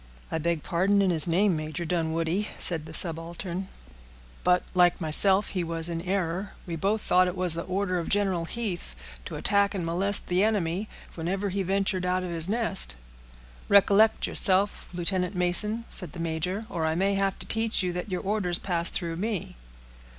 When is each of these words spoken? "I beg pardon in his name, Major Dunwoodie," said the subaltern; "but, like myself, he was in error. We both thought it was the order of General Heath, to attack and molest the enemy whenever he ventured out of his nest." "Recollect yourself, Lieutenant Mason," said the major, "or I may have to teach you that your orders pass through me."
"I 0.31 0.39
beg 0.39 0.63
pardon 0.63 0.99
in 0.99 1.11
his 1.11 1.27
name, 1.27 1.55
Major 1.55 1.85
Dunwoodie," 1.85 2.47
said 2.57 2.87
the 2.87 2.91
subaltern; 2.91 3.67
"but, 4.43 4.63
like 4.73 4.99
myself, 4.99 5.49
he 5.49 5.63
was 5.63 5.89
in 5.89 6.01
error. 6.01 6.53
We 6.65 6.75
both 6.75 7.01
thought 7.01 7.27
it 7.27 7.37
was 7.37 7.53
the 7.53 7.61
order 7.65 7.99
of 7.99 8.09
General 8.09 8.45
Heath, 8.45 8.95
to 9.25 9.35
attack 9.35 9.75
and 9.75 9.85
molest 9.85 10.25
the 10.25 10.43
enemy 10.43 10.89
whenever 11.13 11.49
he 11.49 11.61
ventured 11.61 12.03
out 12.07 12.23
of 12.23 12.31
his 12.31 12.49
nest." 12.49 12.95
"Recollect 13.69 14.25
yourself, 14.25 14.89
Lieutenant 14.91 15.35
Mason," 15.35 15.85
said 15.87 16.13
the 16.13 16.19
major, 16.19 16.65
"or 16.67 16.83
I 16.83 16.95
may 16.95 17.13
have 17.13 17.37
to 17.37 17.45
teach 17.45 17.83
you 17.83 17.93
that 17.93 18.09
your 18.09 18.21
orders 18.21 18.57
pass 18.57 18.89
through 18.89 19.17
me." 19.17 19.55